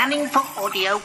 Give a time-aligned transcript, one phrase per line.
[0.00, 0.98] Scanning for audio.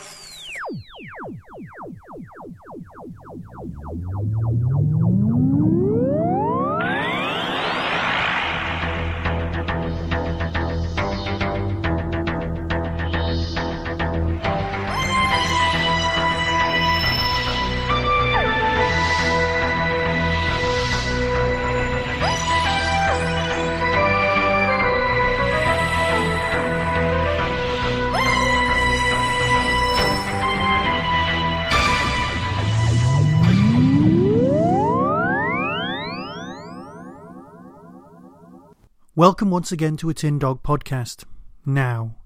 [39.17, 41.23] Welcome once again to a Tin Dog podcast.
[41.65, 42.17] Now,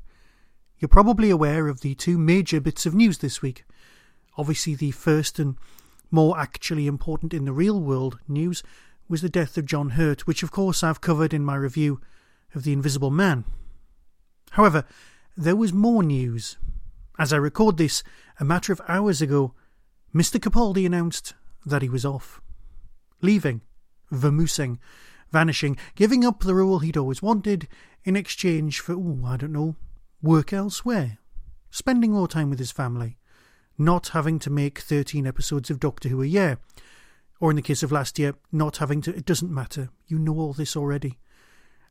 [0.79, 3.63] you're probably aware of the two major bits of news this week.
[4.39, 5.55] Obviously, the first and
[6.09, 8.63] more actually important in the real world news
[9.07, 12.01] was the death of John Hurt, which of course I've covered in my review
[12.55, 13.43] of The Invisible Man.
[14.53, 14.83] However,
[15.37, 16.57] there was more news.
[17.19, 18.01] As I record this,
[18.39, 19.53] a matter of hours ago,
[20.11, 20.39] Mr.
[20.39, 21.35] Capaldi announced
[21.67, 22.41] that he was off.
[23.21, 23.61] Leaving.
[24.11, 24.79] Vamoosing
[25.31, 27.67] vanishing, giving up the role he'd always wanted
[28.03, 29.75] in exchange for, oh, I don't know,
[30.21, 31.17] work elsewhere,
[31.69, 33.17] spending more time with his family,
[33.77, 36.59] not having to make 13 episodes of Doctor Who a year,
[37.39, 40.37] or in the case of last year, not having to, it doesn't matter, you know
[40.37, 41.17] all this already.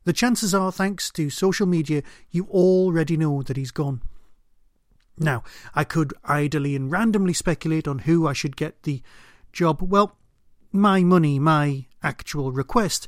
[0.05, 4.01] The chances are, thanks to social media, you already know that he's gone.
[5.17, 5.43] Now,
[5.75, 9.01] I could idly and randomly speculate on who I should get the
[9.51, 9.81] job.
[9.81, 10.15] Well,
[10.71, 13.07] my money, my actual request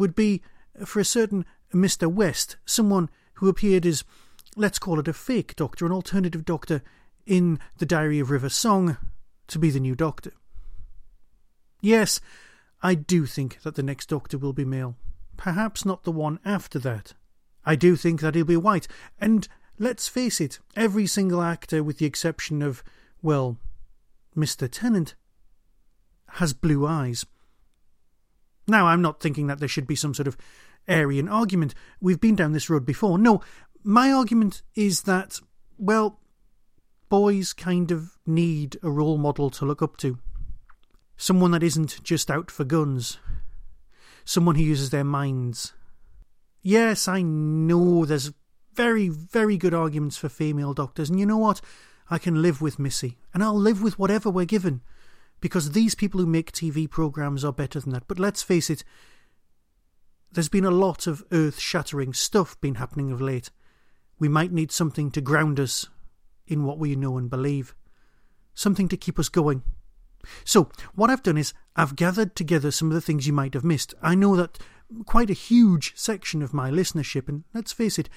[0.00, 0.42] would be
[0.84, 2.12] for a certain Mr.
[2.12, 4.02] West, someone who appeared as,
[4.56, 6.82] let's call it a fake doctor, an alternative doctor
[7.26, 8.96] in The Diary of River Song,
[9.46, 10.32] to be the new doctor.
[11.80, 12.20] Yes,
[12.82, 14.96] I do think that the next doctor will be male.
[15.36, 17.14] Perhaps not the one after that.
[17.64, 18.88] I do think that he'll be white,
[19.20, 19.46] and
[19.78, 22.82] let's face it, every single actor, with the exception of,
[23.22, 23.58] well,
[24.36, 24.68] Mr.
[24.70, 25.14] Tennant,
[26.34, 27.26] has blue eyes.
[28.70, 30.36] Now, I'm not thinking that there should be some sort of
[30.88, 31.74] Aryan argument.
[32.00, 33.18] We've been down this road before.
[33.18, 33.42] No,
[33.82, 35.40] my argument is that,
[35.76, 36.20] well,
[37.08, 40.18] boys kind of need a role model to look up to.
[41.16, 43.18] Someone that isn't just out for guns.
[44.24, 45.74] Someone who uses their minds.
[46.62, 48.32] Yes, I know there's
[48.72, 51.60] very, very good arguments for female doctors, and you know what?
[52.08, 54.82] I can live with Missy, and I'll live with whatever we're given
[55.40, 58.08] because these people who make TV programs are better than that.
[58.08, 58.84] But let's face it,
[60.32, 63.50] there's been a lot of earth shattering stuff been happening of late.
[64.18, 65.88] We might need something to ground us
[66.46, 67.74] in what we know and believe,
[68.54, 69.62] something to keep us going.
[70.44, 73.64] So, what I've done is I've gathered together some of the things you might have
[73.64, 73.94] missed.
[74.02, 74.58] I know that
[75.06, 78.08] quite a huge section of my listenership, and let's face it,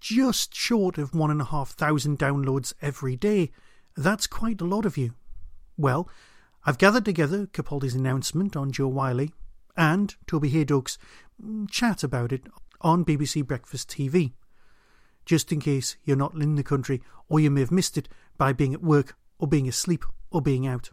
[0.00, 3.50] just short of one and a half thousand downloads every day,
[3.96, 5.14] that's quite a lot of you.
[5.76, 6.08] Well,
[6.68, 9.32] I've gathered together Capaldi's announcement on Jo Whiley
[9.74, 10.98] and Toby Hadoke's
[11.42, 12.42] mm, chat about it
[12.82, 14.34] on BBC Breakfast TV,
[15.24, 18.52] just in case you're not in the country or you may have missed it by
[18.52, 20.90] being at work or being asleep or being out.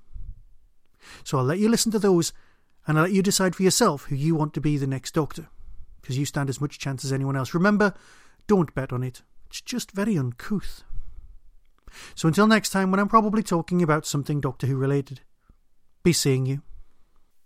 [1.26, 2.32] So I'll let you listen to those
[2.88, 5.50] and I'll let you decide for yourself who you want to be the next Doctor,
[6.02, 7.54] because you stand as much chance as anyone else.
[7.54, 7.94] Remember,
[8.48, 9.24] don't bet on it.
[9.50, 10.86] It's just very uncouth.
[12.16, 15.20] So until next time, when I'm probably talking about something Doctor Who related,
[16.06, 16.62] be seeing you.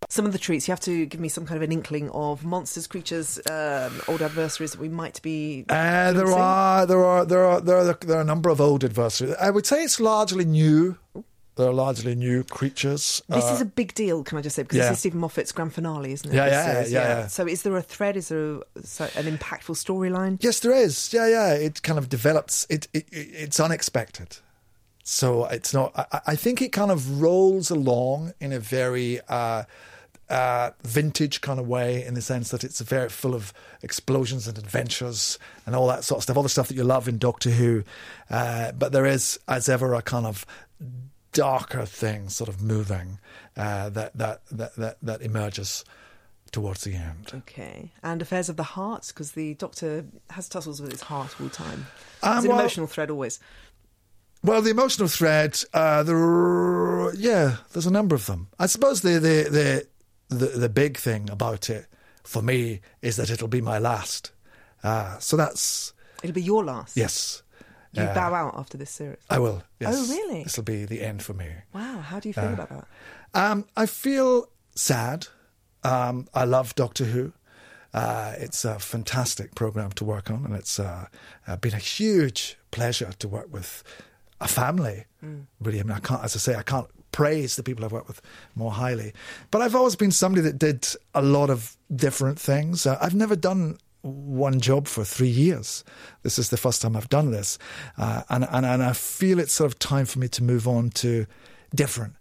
[0.07, 2.43] Some of the treats you have to give me some kind of an inkling of
[2.45, 5.65] monsters, creatures, um, old adversaries that we might be.
[5.69, 8.83] Uh, there are there are there are there are there are a number of old
[8.83, 9.35] adversaries.
[9.39, 10.97] I would say it's largely new.
[11.55, 13.21] They're largely new creatures.
[13.27, 14.63] This uh, is a big deal, can I just say?
[14.63, 14.83] Because yeah.
[14.83, 16.33] this is Steven Moffat's grand finale, isn't it?
[16.33, 17.27] Yeah, yeah, is, yeah, yeah.
[17.27, 18.15] So is there a thread?
[18.15, 20.41] Is there a, so an impactful storyline?
[20.41, 21.11] Yes, there is.
[21.11, 21.53] Yeah, yeah.
[21.53, 22.65] It kind of develops.
[22.69, 24.37] It, it it's unexpected.
[25.09, 25.91] So it's not.
[25.97, 29.63] I, I, think it kind of rolls along in a very uh,
[30.29, 34.55] uh, vintage kind of way, in the sense that it's very full of explosions and
[34.55, 37.49] adventures and all that sort of stuff, all the stuff that you love in Doctor
[37.49, 37.83] Who.
[38.29, 40.45] Uh, but there is, as ever, a kind of
[41.31, 43.17] darker thing sort of moving
[43.57, 45.85] uh, that, that that that that emerges
[46.51, 47.31] towards the end.
[47.33, 47.91] Okay.
[48.03, 51.53] And affairs of the heart, because the Doctor has tussles with his heart all the
[51.53, 51.88] time.
[52.21, 53.39] Um, it's an well- emotional thread always.
[54.41, 58.47] Well, the emotional thread, uh, there, yeah, there's a number of them.
[58.57, 59.88] I suppose the, the the
[60.36, 61.88] the the big thing about it
[62.24, 64.31] for me is that it'll be my last.
[64.83, 65.94] Uh, so that's
[66.24, 66.95] It'll be your last.
[66.95, 67.44] yes,
[67.91, 69.19] You uh, bow out after this series.
[69.30, 69.62] I will.
[69.80, 69.95] Yes.
[69.97, 70.44] Oh, really?
[70.44, 71.47] This will be the end for me.
[71.74, 72.00] Wow.
[72.00, 72.88] How do you feel Uh, about that?
[73.33, 75.27] Um, I feel sad.
[75.83, 77.33] Um, I love Doctor Who.
[77.94, 81.07] Uh, it's a fantastic program to work on, and it's uh,
[81.47, 83.83] uh, been a huge pleasure to work with
[84.41, 85.06] a family.
[85.59, 88.07] Really, I mean, I can't, as I say, I can't praise the people I've worked
[88.07, 88.21] with
[88.56, 89.13] more highly.
[89.51, 92.86] But I've always been somebody that did a lot of different things.
[92.86, 95.83] Uh, I've never done one job for three years.
[96.24, 97.57] This is the first time I've done this,
[97.97, 100.89] uh, and, and and I feel it's sort of time for me to move on
[100.91, 101.25] to
[101.75, 102.13] different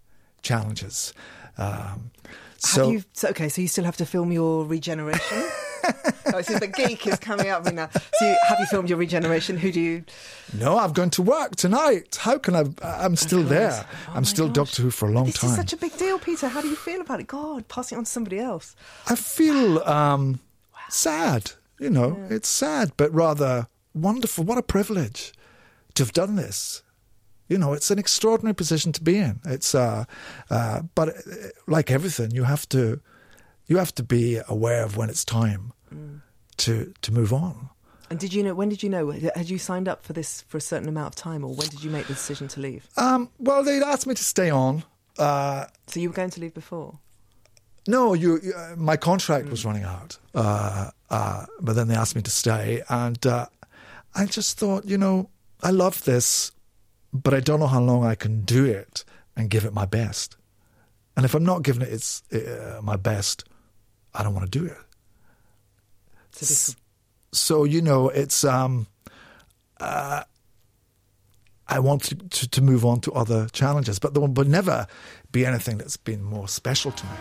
[0.43, 1.12] challenges.
[1.56, 2.11] Um,
[2.59, 5.44] so have you, so, okay, so you still have to film your regeneration?
[6.35, 7.89] oh, see, the geek is coming up now.
[7.93, 9.57] So, you, have you filmed your regeneration?
[9.57, 10.05] Who do you?
[10.55, 12.17] no, I've gone to work tonight.
[12.21, 12.65] How can I?
[12.83, 13.87] I'm still there.
[14.09, 14.55] Oh I'm still gosh.
[14.55, 15.51] Doctor Who for a long This time.
[15.51, 16.49] is such a big deal, Peter.
[16.49, 17.27] How do you feel about it?
[17.27, 18.75] God, passing it on to somebody else.
[19.07, 20.41] I feel um,
[20.89, 21.53] sad.
[21.79, 24.45] You know, it's sad, but rather wonderful.
[24.45, 25.33] What a privilege
[25.95, 26.83] to have done this.
[27.49, 29.41] You know, it's an extraordinary position to be in.
[29.47, 30.05] It's, uh,
[30.51, 31.13] uh, but uh,
[31.67, 33.01] like everything, you have to,
[33.67, 35.73] you have to be aware of when it's time
[36.58, 37.70] to to move on.
[38.10, 38.55] And did you know?
[38.55, 39.10] When did you know?
[39.10, 41.82] Had you signed up for this for a certain amount of time, or when did
[41.84, 42.88] you make the decision to leave?
[42.96, 44.84] Um, well, they'd asked me to stay on.
[45.19, 46.99] Uh, So you were going to leave before.
[47.87, 48.40] No, you.
[48.56, 52.82] Uh, my contract was running out, uh, uh, but then they asked me to stay,
[52.88, 53.46] and uh,
[54.14, 55.28] I just thought, you know,
[55.62, 56.52] I love this,
[57.12, 59.05] but I don't know how long I can do it
[59.37, 60.37] and give it my best.
[61.16, 63.44] And if I'm not giving it its uh, my best,
[64.14, 64.76] I don't want to do it.
[67.32, 68.87] So you know, it's um,
[69.81, 70.25] uh,
[71.67, 74.87] I want to, to to move on to other challenges, but there will never
[75.31, 77.12] be anything that's been more special to me.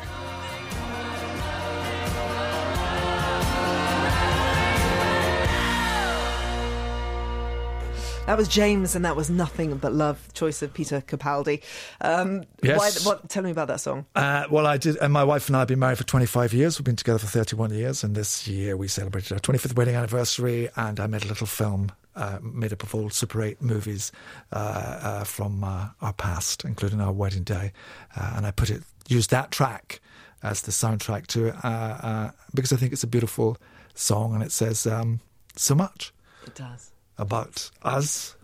[8.28, 10.32] That was James, and that was nothing but love.
[10.34, 11.64] Choice of Peter Capaldi.
[12.02, 13.06] Um, Yes.
[13.06, 14.06] Why, what, tell me about that song.
[14.16, 16.78] Uh, well, I did, and my wife and I have been married for 25 years.
[16.78, 20.70] We've been together for 31 years, and this year we celebrated our 25th wedding anniversary.
[20.76, 24.12] And I made a little film uh, made up of old Super 8 movies
[24.52, 24.56] uh,
[25.02, 27.72] uh, from uh, our past, including our wedding day.
[28.16, 30.02] Uh, and I put it, used that track
[30.44, 33.58] as the soundtrack to it uh, uh, because I think it's a beautiful
[33.94, 35.20] song, and it says um,
[35.56, 36.14] so much
[36.46, 36.92] It does.
[37.18, 38.36] About us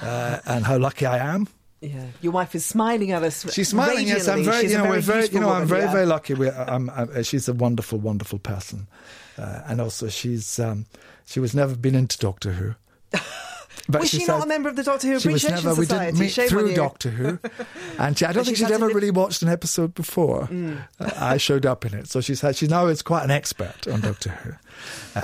[0.00, 1.48] uh, and how lucky I am.
[1.80, 3.52] Yeah, your wife is smiling at us.
[3.52, 4.08] She's smiling.
[4.08, 4.62] Yes, I'm very.
[4.62, 5.28] She's you know, we're very.
[5.28, 5.92] You know, I'm very, yeah.
[5.92, 6.34] very lucky.
[6.34, 8.88] We, I'm, i she's a wonderful, wonderful person,
[9.36, 10.58] uh, and also she's.
[10.58, 10.86] Um,
[11.24, 12.74] she was never been into Doctor Who.
[13.90, 15.80] But Was she, not a member of the Doctor Who she was Appreciation never.
[15.80, 16.06] We Society?
[16.08, 16.74] didn't meet Shame through.
[16.74, 17.38] Doctor Who,
[17.98, 20.42] and she, I don't think she'd ever live- really watched an episode before.
[20.48, 20.82] Mm.
[21.00, 22.54] Uh, I showed up in it, so she's had.
[22.54, 24.52] She now is quite an expert on Doctor Who,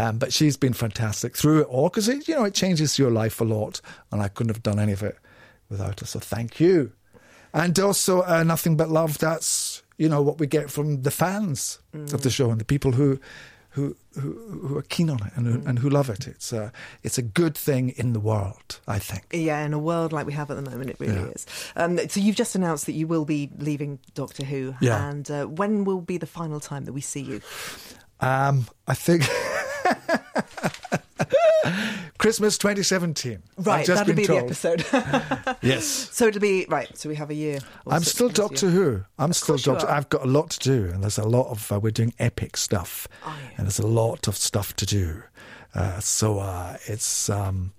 [0.02, 3.38] um, but she's been fantastic through it all because you know it changes your life
[3.40, 5.18] a lot, and I couldn't have done any of it
[5.68, 6.06] without her.
[6.06, 6.92] So thank you,
[7.52, 9.18] and also uh, nothing but love.
[9.18, 12.92] That's you know what we get from the fans of the show and the people
[12.92, 13.20] who.
[13.74, 16.28] Who, who who are keen on it and who, and who love it?
[16.28, 16.70] It's a
[17.02, 19.24] it's a good thing in the world, I think.
[19.32, 21.34] Yeah, in a world like we have at the moment, it really Yeah.
[21.34, 21.46] is.
[21.74, 24.76] Um, so you've just announced that you will be leaving Doctor Who.
[24.80, 25.08] Yeah.
[25.10, 27.40] And uh, when will be the final time that we see you?
[28.20, 29.22] Um, I think
[32.24, 33.42] Christmas 2017.
[33.58, 34.40] Right, that'll be told.
[34.40, 35.56] the episode.
[35.60, 35.84] Yes.
[35.86, 36.88] so it'll be right.
[36.96, 37.58] So we have a year.
[37.86, 38.30] I'm still.
[38.30, 39.02] Doctor Who.
[39.18, 39.86] I'm still Doctor.
[39.86, 41.70] I've got a lot to do, and there's a lot of.
[41.70, 43.48] Uh, we're doing epic stuff, Are you?
[43.58, 45.22] and there's a lot of stuff to do.
[45.74, 47.28] Uh, so uh, it's.
[47.28, 47.74] Um,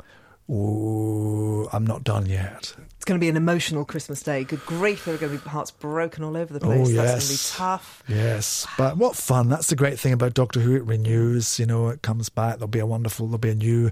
[0.48, 2.76] ooh, I'm not done yet.
[2.96, 4.44] It's going to be an emotional Christmas day.
[4.44, 6.90] Good grief, there are going to be hearts broken all over the place.
[6.90, 6.96] Oh, place.
[6.96, 8.04] That's going to be tough.
[8.08, 9.50] Yes, but what fun!
[9.50, 10.76] That's the great thing about Doctor Who.
[10.76, 11.60] It renews.
[11.60, 12.58] You know, it comes back.
[12.58, 13.26] There'll be a wonderful.
[13.26, 13.92] There'll be a new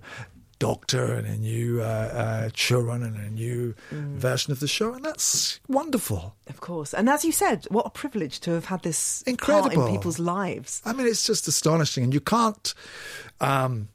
[0.64, 4.16] Doctor and a new uh, uh, and a new Mm.
[4.16, 6.36] version of the show, and that's wonderful.
[6.48, 6.94] Of course.
[6.94, 9.86] And as you said, what a privilege to have had this part Incredible.
[9.88, 10.82] in people's lives.
[10.86, 12.74] I mean, it's just astonishing, and you can't.
[13.42, 13.90] Um,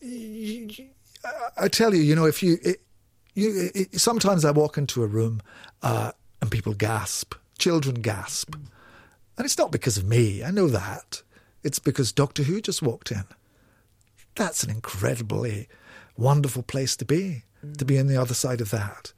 [0.00, 0.90] y- y-
[1.58, 2.80] I tell you, you know, if you, it,
[3.34, 5.42] you, it, sometimes I walk into a room
[5.82, 8.54] uh, and people gasp, children gasp,
[9.36, 10.42] and it's not because of me.
[10.42, 11.22] I know that.
[11.62, 13.24] It's because Doctor Who just walked in.
[14.34, 15.68] That's an incredibly
[16.16, 17.44] wonderful place to be,
[17.78, 19.12] to be on the other side of that.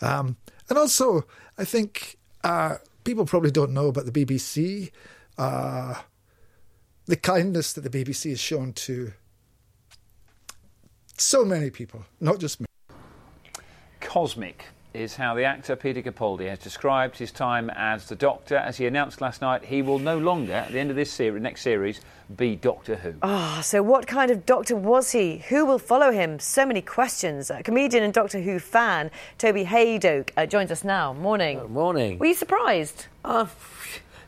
[0.00, 0.36] Um,
[0.68, 1.24] and also,
[1.56, 4.90] I think uh, people probably don't know about the BBC,
[5.36, 5.94] uh,
[7.06, 9.12] the kindness that the BBC has shown to
[11.16, 12.66] so many people, not just me.
[14.00, 14.64] Cosmic
[14.94, 18.56] is how the actor Peter Capaldi has described his time as the Doctor.
[18.56, 21.42] As he announced last night, he will no longer, at the end of this series,
[21.42, 22.00] next series,
[22.36, 23.14] be Doctor Who.
[23.22, 25.38] Ah, so what kind of doctor was he?
[25.48, 26.38] Who will follow him?
[26.38, 27.50] So many questions.
[27.50, 31.12] Uh, comedian and Doctor Who fan Toby Hadoke uh, joins us now.
[31.12, 31.58] Morning.
[31.60, 32.18] Good Morning.
[32.18, 33.06] Were you surprised?
[33.24, 33.46] Uh,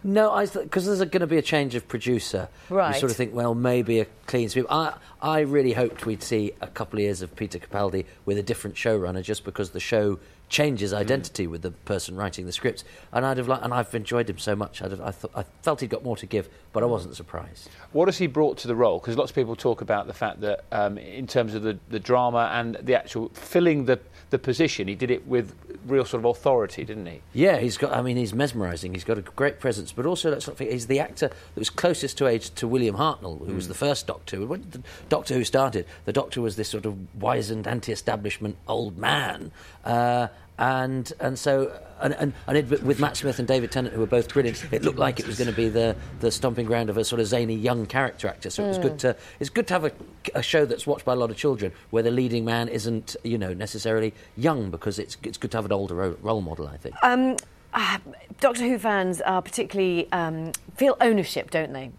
[0.02, 2.48] No, I because there's going to be a change of producer.
[2.70, 2.94] Right.
[2.94, 4.66] You sort of think, well, maybe a clean sweep.
[4.70, 8.42] I I really hoped we'd see a couple of years of Peter Capaldi with a
[8.42, 10.18] different showrunner, just because the show
[10.50, 12.84] changes identity with the person writing the scripts.
[13.12, 14.82] And I'd have liked, and I've enjoyed him so much.
[14.82, 17.70] I'd have, I, thought, I felt he'd got more to give, but I wasn't surprised.
[17.92, 18.98] What has he brought to the role?
[18.98, 22.00] Because lots of people talk about the fact that, um, in terms of the, the
[22.00, 25.54] drama and the actual filling the, the position, he did it with
[25.86, 27.20] real sort of authority, didn't he?
[27.32, 27.92] Yeah, he's got.
[27.92, 28.92] I mean, he's mesmerising.
[28.94, 31.70] He's got a great presence, but also let's not forget he's the actor that was
[31.70, 34.44] closest to age to William Hartnell, who was the first Doctor.
[34.44, 39.52] When the Doctor Who started, the Doctor was this sort of wizened, anti-establishment old man.
[39.84, 40.28] Uh,
[40.60, 44.06] and and so and, and, and it, with Matt Smith and David Tennant, who were
[44.06, 46.96] both brilliant, it looked like it was going to be the, the stomping ground of
[46.96, 48.48] a sort of zany young character actor.
[48.48, 49.92] So it was good to it's good to have a,
[50.34, 53.36] a show that's watched by a lot of children where the leading man isn't you
[53.36, 56.68] know necessarily young because it's it's good to have an older ro- role model.
[56.68, 56.94] I think.
[57.02, 57.36] Um,
[57.72, 57.98] uh,
[58.40, 61.90] Doctor Who fans are particularly um, feel ownership, don't they?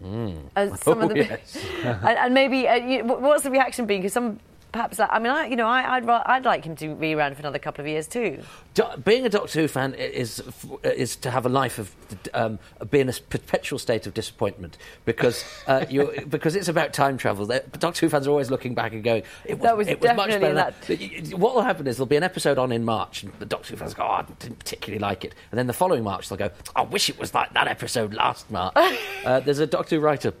[0.56, 1.56] As some Oh, of the, yes.
[1.84, 4.00] and, and maybe uh, you, what's the reaction been?
[4.02, 4.38] Because some
[4.72, 7.40] perhaps I mean, I, you know, I, I'd I'd like him to be around for
[7.40, 8.42] another couple of years too.
[8.74, 10.42] Do- being a Doctor Who fan is
[10.82, 11.94] is to have a life of
[12.34, 12.58] um,
[12.90, 17.46] being a perpetual state of disappointment because uh, you because it's about time travel.
[17.46, 20.00] They're- Doctor Who fans are always looking back and going, "It was, That was it
[20.00, 23.22] was much better." than-" What will happen is there'll be an episode on in March,
[23.22, 25.72] and the Doctor Who fans go, "Oh, I didn't particularly like it," and then the
[25.72, 28.72] following March they'll go, "I wish it was like that episode last March."
[29.24, 30.32] uh, there's a Doctor Who writer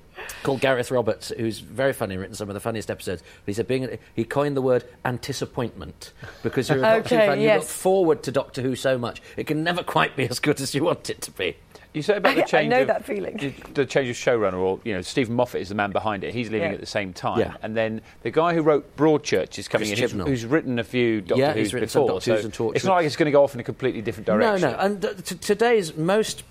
[0.42, 3.22] called Gareth Roberts, who's very funny, written some of the funniest episodes.
[3.22, 6.12] But he said being he coined the word anticipointment
[6.42, 9.22] because you're a Doctor Okay, Who fan, you look forward to Doctor Who so much
[9.36, 11.56] it can never quite be as good as you want it to be.
[11.94, 12.54] You say about the change.
[12.54, 12.70] I change.
[12.70, 13.36] know of, that feeling.
[13.36, 16.32] The, the change of showrunner, or you know, Steven Moffat is the man behind it.
[16.32, 16.74] He's leaving Yeah.
[16.76, 17.54] at the same time, Yeah.
[17.60, 20.26] and then the guy who wrote Broadchurch is coming Chris in, who's, Chibnall.
[20.28, 22.16] who's written a few Doctor Yeah, Who's he's written some before.
[22.20, 22.76] Doctor Who's so and Torchwood.
[22.76, 24.70] it's not like it's going to go off in a completely different direction.
[24.70, 24.78] No, no.
[24.82, 26.44] And uh, t- today's most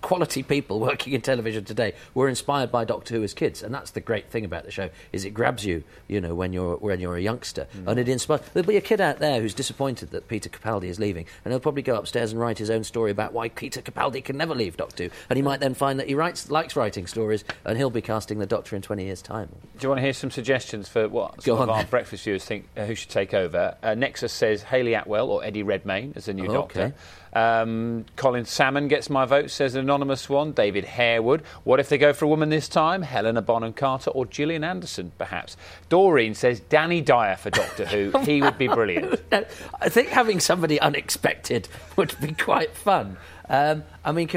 [0.00, 3.90] quality people working in television today were inspired by Doctor Who as kids, and that's
[3.90, 7.00] the great thing about the show is it grabs you, you know, when you're when
[7.00, 7.88] you're a youngster, Mm.
[7.88, 8.40] and it inspires.
[8.54, 11.60] There'll be a kid out there who's disappointed that Peter Capaldi is leaving, and he'll
[11.60, 14.76] probably go upstairs and write his own story about why Peter Capaldi can never leave
[14.76, 17.90] Doctor Who, and he might then find that he writes likes writing stories, and he'll
[17.90, 19.48] be casting the Doctor in 20 years' time.
[19.78, 22.66] Do you want to hear some suggestions for what some of our breakfast viewers think
[22.76, 23.76] uh, who should take over?
[23.82, 26.80] Uh, Nexus says Hayley Atwell or Eddie Redmayne as the new Oh, Doctor.
[26.82, 26.92] okay.
[27.32, 30.52] Um, Colin Salmon gets my vote, says an anonymous one.
[30.52, 31.42] David Harewood.
[31.64, 33.02] What if they go for a woman this time?
[33.02, 35.56] Helena Bonham Carter or Gillian Anderson, perhaps.
[35.88, 38.18] Doreen says Danny Dyer for Doctor Who.
[38.24, 39.20] he would be brilliant.
[39.30, 39.44] No,
[39.80, 43.16] I think having somebody unexpected would be quite fun.
[43.50, 44.28] Um, I mean,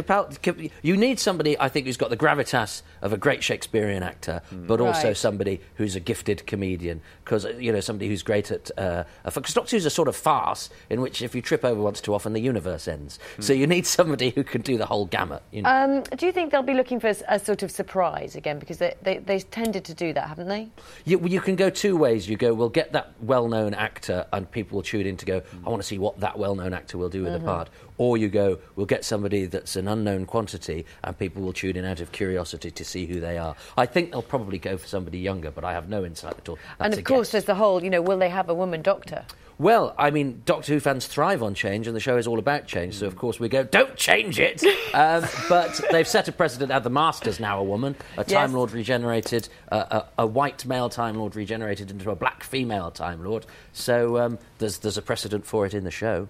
[0.82, 4.80] you need somebody, I think, who's got the gravitas of a great Shakespearean actor, but
[4.80, 4.86] mm.
[4.86, 5.18] also Right.
[5.18, 7.02] somebody who's a gifted comedian.
[7.24, 8.72] Because, uh, you know, somebody who's great at.
[8.78, 12.02] Uh, because Doctor Who's a sort of farce in which if you trip over once
[12.02, 13.20] too often, the universe ends.
[13.36, 13.42] Hmm.
[13.42, 15.44] So you need somebody who can do the whole gamut.
[15.52, 15.70] You know?
[15.70, 18.60] Um, do you think they'll be looking for a, a sort of surprise again?
[18.60, 20.70] Because they, they, they tended to do that, haven't they?
[21.06, 22.28] You, you can go two ways.
[22.28, 25.40] You go, we'll get that well known actor, and people will tune in to go,
[25.40, 25.68] hmm.
[25.68, 27.48] I want to see what that well known actor will do with the mm-hmm.
[27.48, 27.70] part.
[27.98, 31.86] Or you go, we'll get somebody that's an unknown quantity, and people will tune in
[31.86, 33.56] out of curiosity to see who they are.
[33.78, 36.58] I think they'll probably go for somebody younger, but I have no insight at all.
[36.80, 37.32] That's and of course, guess.
[37.34, 39.24] there's the whole, you know, will they have a woman doctor?
[39.60, 42.66] Well, I mean, Doctor Who fans thrive on change, and the show is all about
[42.66, 42.96] change.
[42.96, 44.64] So, of course, we go, don't change it.
[44.96, 46.72] um, but they've set a precedent.
[46.72, 48.54] At the Master's now a woman, a Time Yes.
[48.54, 53.24] Lord regenerated, uh, a, a white male Time Lord regenerated into a black female Time
[53.24, 53.46] Lord.
[53.74, 56.28] So um, there's there's a precedent for it in the show.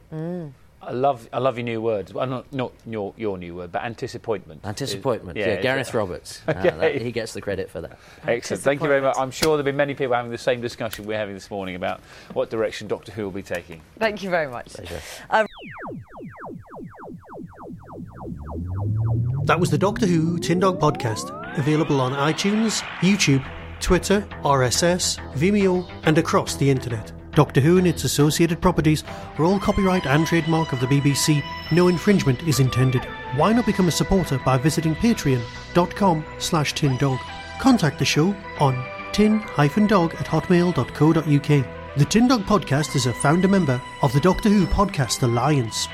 [0.83, 2.11] I love, I love your new words.
[2.13, 4.65] Well, not, not your, your new word, but anticipatment.
[4.65, 5.38] Anticipatment.
[5.38, 6.41] Is- Yeah, is- Gareth Roberts.
[6.47, 8.00] Uh, that- he gets the credit for that.
[8.27, 8.63] Excellent.
[8.63, 9.15] Thank you very much.
[9.17, 12.01] I'm sure there'll be many people having the same discussion we're having this morning about
[12.33, 13.81] what direction Doctor Who will be taking.
[14.00, 14.73] Thank you very much.
[14.73, 15.01] Pleasure.
[19.45, 23.45] That was the Doctor Who Tin Dog podcast, available on iTunes, YouTube,
[23.79, 27.11] Twitter, RSS, Vimeo, and across the internet.
[27.33, 29.03] Doctor Who and its associated properties
[29.38, 31.43] are all copyright and trademark of the BBC.
[31.71, 33.05] No infringement is intended.
[33.35, 37.19] Why not become a supporter by visiting patreon.com slash tindog.
[37.59, 41.65] Contact the show on tin-dog at hotmail.co.uk.
[41.97, 45.88] The Tin Dog Podcast is a founder member of the Doctor Who Podcast Alliance.